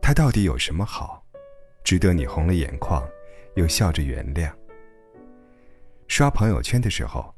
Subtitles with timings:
[0.00, 1.24] 他到底有什么好，
[1.82, 3.02] 值得你红了眼眶，
[3.56, 4.52] 又笑着原谅？
[6.06, 7.34] 刷朋友圈的时候，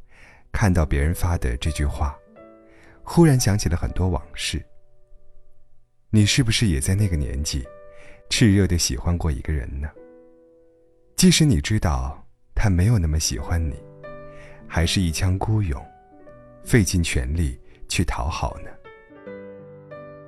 [0.53, 2.19] 看到别人发的这句话，
[3.03, 4.63] 忽然想起了很多往事。
[6.11, 7.67] 你是不是也在那个年纪，
[8.29, 9.89] 炽热的喜欢过一个人呢？
[11.17, 12.23] 即使你知道
[12.55, 13.83] 他没有那么喜欢你，
[14.67, 15.83] 还是一腔孤勇，
[16.65, 17.59] 费尽全力
[17.89, 18.71] 去讨好呢？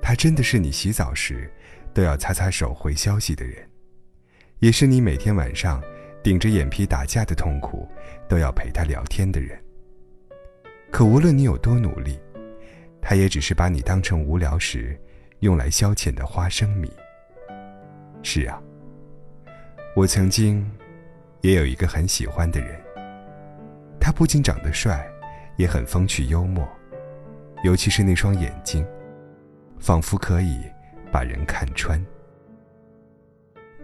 [0.01, 1.51] 他真的是你洗澡时。
[1.91, 3.67] 都要擦擦手回消息的人，
[4.59, 5.81] 也是你每天晚上
[6.23, 7.89] 顶着眼皮打架的痛苦，
[8.29, 9.59] 都要陪他聊天的人。
[10.91, 12.17] 可无论你有多努力，
[13.01, 14.97] 他也只是把你当成无聊时
[15.39, 16.93] 用来消遣的花生米。
[18.21, 18.61] 是啊，
[19.95, 20.63] 我曾经
[21.41, 22.79] 也有一个很喜欢的人，
[23.99, 25.05] 他不仅长得帅，
[25.57, 26.65] 也很风趣幽默，
[27.63, 28.85] 尤其是那双眼睛，
[29.79, 30.59] 仿佛可以。
[31.11, 31.99] 把人看穿。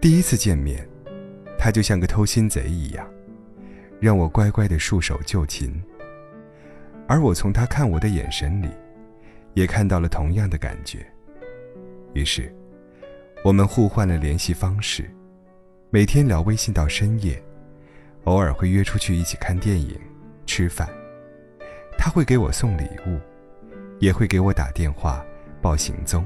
[0.00, 0.88] 第一次见面，
[1.58, 3.04] 他就像个偷心贼一样，
[3.98, 5.82] 让我乖乖的束手就擒。
[7.08, 8.68] 而我从他看我的眼神里，
[9.54, 11.04] 也看到了同样的感觉。
[12.14, 12.54] 于是，
[13.44, 15.10] 我们互换了联系方式，
[15.90, 17.42] 每天聊微信到深夜，
[18.22, 19.98] 偶尔会约出去一起看电影、
[20.46, 20.88] 吃饭。
[21.98, 23.18] 他会给我送礼物，
[23.98, 25.24] 也会给我打电话
[25.60, 26.24] 报行踪。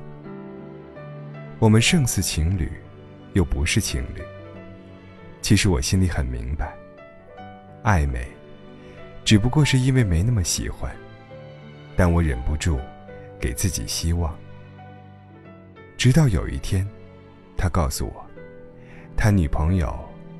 [1.59, 2.71] 我们胜似情侣，
[3.35, 4.23] 又不是情侣。
[5.43, 6.75] 其实我心里很明白，
[7.83, 8.27] 暧昧，
[9.25, 10.95] 只不过是因为没那么喜欢。
[11.97, 12.81] 但我忍不住
[13.39, 14.35] 给自己希望。
[15.98, 16.87] 直到有一天，
[17.59, 18.27] 他告诉我，
[19.17, 19.95] 他女朋友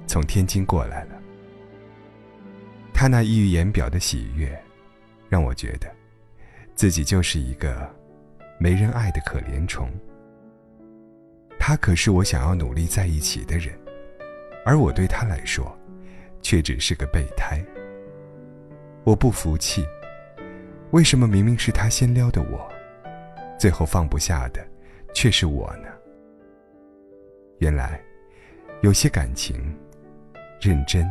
[0.06, 1.20] 从天津过来了。
[2.95, 4.58] 他那溢于言表的喜悦，
[5.28, 5.91] 让我觉得，
[6.81, 7.86] 自己就是一个
[8.59, 9.86] 没人爱的可怜虫。
[11.59, 13.78] 他可是我想要努力在一起的人，
[14.64, 15.79] 而我对他来说，
[16.40, 17.63] 却只是个备胎。
[19.05, 19.85] 我不服气，
[20.92, 22.67] 为什么明明是他先撩的我，
[23.58, 24.67] 最后放不下的
[25.13, 25.89] 却是我呢？
[27.58, 28.01] 原来，
[28.80, 29.79] 有些感情，
[30.63, 31.07] 认真，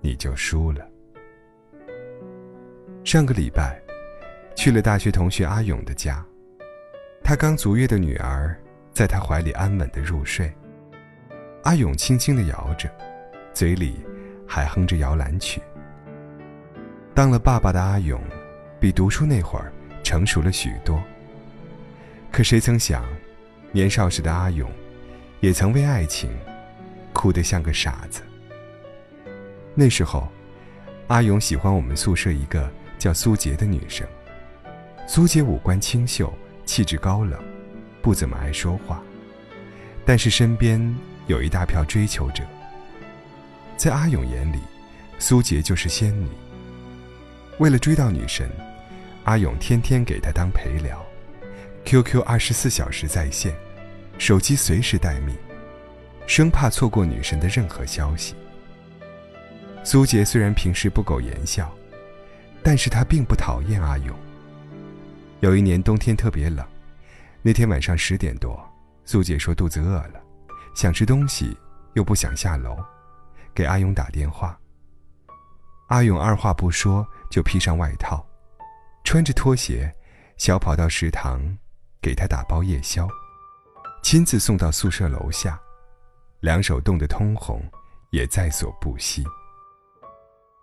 [0.00, 0.88] 你就输了。
[3.02, 3.82] 上个礼拜，
[4.56, 6.24] 去了大学同学阿勇的家，
[7.22, 8.56] 他刚足月的女儿。
[8.92, 10.50] 在他怀里安稳的入睡，
[11.64, 12.90] 阿勇轻轻的摇着，
[13.52, 14.00] 嘴里
[14.48, 15.60] 还哼着摇篮曲。
[17.14, 18.18] 当了爸爸的阿勇，
[18.80, 19.70] 比读书那会儿
[20.02, 20.98] 成熟了许多。
[22.32, 23.04] 可谁曾想，
[23.70, 24.66] 年少时的阿勇，
[25.40, 26.34] 也曾为爱情，
[27.12, 28.22] 哭得像个傻子。
[29.74, 30.26] 那时候，
[31.08, 34.08] 阿勇喜欢我们宿舍一个叫苏杰的女生。
[35.08, 36.32] 苏杰五官清秀，
[36.64, 37.40] 气质高冷。
[38.02, 39.02] 不怎么爱说话，
[40.04, 40.80] 但是身边
[41.26, 42.44] 有一大票追求者。
[43.76, 44.60] 在阿勇眼里，
[45.18, 46.28] 苏杰就是仙女。
[47.58, 48.50] 为了追到女神，
[49.24, 51.04] 阿勇天天给她当陪聊
[51.84, 53.54] ，QQ 二十四小时在线，
[54.18, 55.34] 手机随时待命，
[56.26, 58.34] 生怕错过女神的任何消息。
[59.82, 61.72] 苏杰虽然平时不苟言笑，
[62.62, 64.16] 但是他并不讨厌阿勇。
[65.40, 66.66] 有一年冬天特别冷。
[67.42, 68.58] 那天晚上十点多，
[69.04, 70.20] 苏姐说肚子饿了，
[70.74, 71.56] 想吃东西，
[71.94, 72.76] 又不想下楼，
[73.54, 74.58] 给阿勇打电话。
[75.88, 78.26] 阿勇二话不说就披上外套，
[79.04, 79.92] 穿着拖鞋，
[80.36, 81.40] 小跑到食堂，
[82.02, 83.08] 给他打包夜宵，
[84.02, 85.60] 亲自送到宿舍楼下，
[86.40, 87.62] 两手冻得通红，
[88.10, 89.24] 也在所不惜。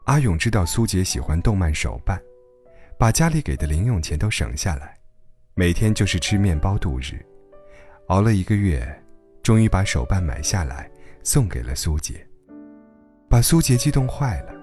[0.05, 2.21] 阿勇知道苏姐喜欢动漫手办，
[2.97, 4.95] 把家里给的零用钱都省下来。
[5.55, 7.23] 每天就是吃面包度日，
[8.07, 8.83] 熬了一个月，
[9.43, 10.89] 终于把手办买下来，
[11.21, 12.25] 送给了苏杰，
[13.29, 14.53] 把苏杰激动坏了，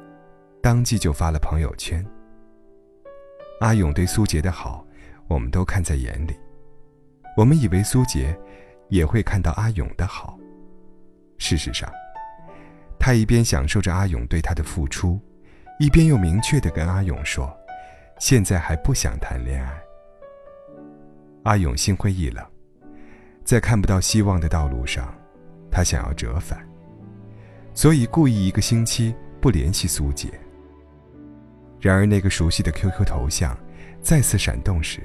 [0.61, 2.05] 当即就发了朋友圈。
[3.61, 4.85] 阿勇对苏杰的好，
[5.29, 6.35] 我们都看在眼里，
[7.37, 8.37] 我们以为苏杰
[8.89, 10.37] 也会看到阿勇的好。
[11.39, 11.89] 事实上，
[12.99, 15.21] 他一边享受着阿勇对他的付出，
[15.79, 17.57] 一边又明确的跟阿勇说，
[18.21, 19.83] 现在还不想谈恋爱。
[21.45, 22.45] 阿勇心灰意冷，
[23.45, 25.13] 在看不到希望的道路上，
[25.71, 26.61] 他想要折返，
[27.73, 30.29] 所以故意一个星期不联系苏姐。
[31.81, 33.57] 然而那个熟悉的 QQ 头像
[34.03, 35.01] 再次闪动时，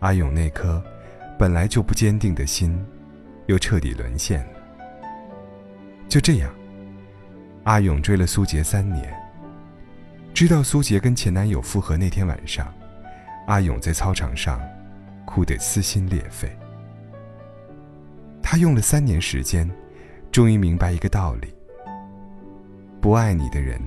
[0.00, 0.82] 阿勇那颗
[1.38, 2.82] 本来就不坚定的心，
[3.44, 4.58] 又彻底沦陷了。
[6.08, 6.50] 就这样，
[7.64, 9.14] 阿勇追了苏杰三年，
[10.36, 12.70] 知道苏杰跟前男友复合那天晚上。
[13.46, 14.60] 阿勇在操场上
[15.24, 16.54] 哭得撕心裂肺。
[18.42, 19.66] 他用了三年时间，
[20.30, 21.54] 终于明白一个道理：
[23.00, 23.80] 不爱你的人，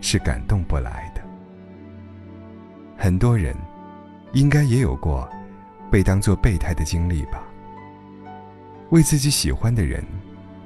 [0.00, 1.20] 是感动不来的。
[2.96, 3.54] 很多人，
[4.32, 5.28] 应该也有过
[5.90, 7.42] 被当作备胎的经历吧？
[8.88, 10.02] 为自己喜欢的人，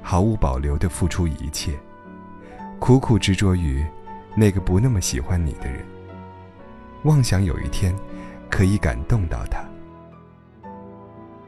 [0.01, 1.77] 毫无保留地付出一切，
[2.79, 3.85] 苦苦执着于
[4.35, 5.85] 那个不那么喜欢你的人，
[7.03, 7.95] 妄想有一天
[8.49, 9.63] 可以感动到他。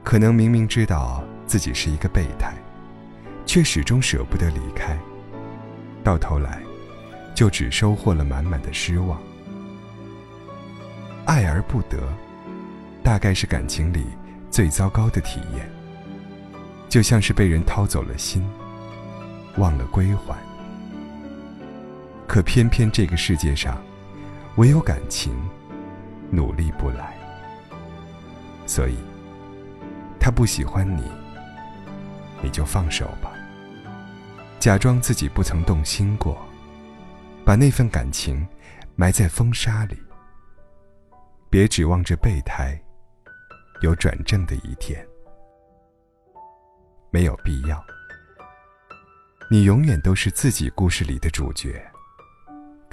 [0.03, 2.53] 可能明明知道自己是一个备胎，
[3.45, 4.95] 却始终舍不得离开，
[6.03, 6.61] 到头来
[7.33, 9.19] 就只收获了满满的失望。
[11.25, 11.97] 爱而不得，
[13.01, 14.05] 大概是感情里
[14.51, 15.67] 最糟糕的体验。
[16.87, 18.47] 就像是被人掏走了心，
[19.57, 20.37] 忘了归还。
[22.35, 23.81] 可偏偏这个世界上，
[24.57, 25.33] 唯有感情，
[26.29, 27.17] 努力不来。
[28.65, 28.97] 所以，
[30.19, 31.09] 他不喜欢你，
[32.41, 33.31] 你就放手吧。
[34.59, 36.37] 假装自己不曾动心过，
[37.45, 38.45] 把那份感情
[38.97, 39.97] 埋在风沙里。
[41.49, 42.77] 别指望着备胎
[43.79, 45.07] 有转正的一天，
[47.11, 47.81] 没有必要。
[49.49, 51.81] 你永远都是自己故事里的主角，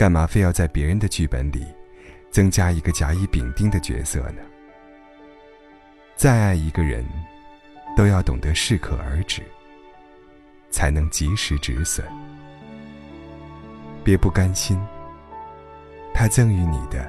[0.02, 1.64] 干嘛非要在别人的剧本里
[2.28, 4.42] 增加一个甲乙丙丁的角色呢？
[6.16, 7.06] 再爱一个人，
[7.96, 9.44] 都要懂得适可而止，
[10.72, 12.04] 才能及时止损。
[14.02, 14.76] 别不甘心，
[16.12, 17.08] 他赠予你的。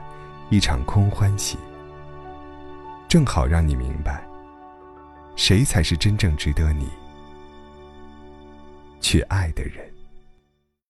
[0.51, 1.57] 一场空欢喜，
[3.07, 4.23] 正好让你明白，
[5.35, 6.87] 谁才是真正值得你
[9.01, 9.92] 去爱的人。